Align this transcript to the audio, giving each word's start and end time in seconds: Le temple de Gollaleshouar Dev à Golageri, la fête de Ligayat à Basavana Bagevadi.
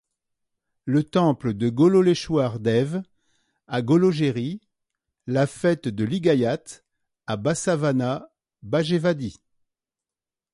Le 0.85 1.03
temple 1.03 1.53
de 1.53 1.69
Gollaleshouar 1.69 2.57
Dev 2.59 3.03
à 3.67 3.83
Golageri, 3.83 4.59
la 5.27 5.45
fête 5.45 5.87
de 5.87 6.03
Ligayat 6.03 6.81
à 7.27 7.37
Basavana 7.37 8.33
Bagevadi. 8.63 9.39